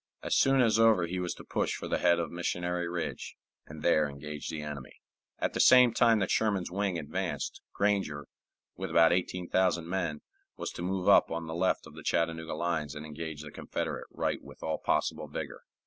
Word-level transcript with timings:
As 0.23 0.33
soon 0.35 0.61
as 0.61 0.79
over 0.79 1.05
he 1.05 1.19
was 1.19 1.35
to 1.35 1.43
push 1.43 1.75
for 1.75 1.87
the 1.87 1.99
head 1.99 2.17
of 2.17 2.31
Missionary 2.31 2.89
Ridge, 2.89 3.35
and 3.67 3.83
there 3.83 4.09
engage 4.09 4.49
the 4.49 4.63
enemy. 4.63 4.99
At 5.37 5.53
the 5.53 5.59
same 5.59 5.93
time 5.93 6.17
that 6.17 6.31
Sherman's 6.31 6.71
wing 6.71 6.97
advanced, 6.97 7.61
Granger, 7.71 8.25
with 8.75 8.89
about 8.89 9.13
eighteen 9.13 9.47
thousand 9.47 9.87
men, 9.87 10.21
was 10.57 10.71
to 10.71 10.81
move 10.81 11.07
up 11.07 11.29
on 11.29 11.45
the 11.45 11.53
left 11.53 11.85
of 11.85 11.93
the 11.93 12.01
Chattanooga 12.01 12.55
lines 12.55 12.95
and 12.95 13.05
engage 13.05 13.43
the 13.43 13.51
Confederate 13.51 14.07
right 14.09 14.41
with 14.41 14.63
all 14.63 14.79
possible 14.79 15.27
vigor. 15.27 15.61